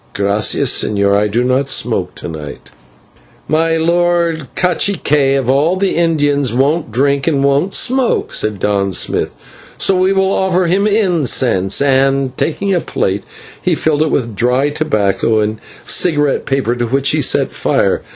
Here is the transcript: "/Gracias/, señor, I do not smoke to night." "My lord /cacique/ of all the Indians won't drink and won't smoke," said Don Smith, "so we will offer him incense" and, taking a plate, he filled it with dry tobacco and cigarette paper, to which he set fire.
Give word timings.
"/Gracias/, 0.15 0.71
señor, 0.83 1.13
I 1.15 1.27
do 1.27 1.43
not 1.43 1.69
smoke 1.69 2.15
to 2.15 2.27
night." 2.27 2.71
"My 3.47 3.77
lord 3.77 4.47
/cacique/ 4.55 5.37
of 5.37 5.47
all 5.47 5.75
the 5.77 5.95
Indians 5.95 6.55
won't 6.55 6.89
drink 6.91 7.27
and 7.27 7.43
won't 7.43 7.75
smoke," 7.75 8.33
said 8.33 8.57
Don 8.59 8.93
Smith, 8.93 9.35
"so 9.77 9.93
we 9.95 10.11
will 10.11 10.33
offer 10.33 10.65
him 10.65 10.87
incense" 10.87 11.79
and, 11.83 12.35
taking 12.35 12.73
a 12.73 12.81
plate, 12.81 13.23
he 13.61 13.75
filled 13.75 14.01
it 14.01 14.09
with 14.09 14.35
dry 14.35 14.71
tobacco 14.71 15.39
and 15.39 15.59
cigarette 15.85 16.47
paper, 16.47 16.73
to 16.75 16.85
which 16.87 17.11
he 17.11 17.21
set 17.21 17.51
fire. 17.51 18.01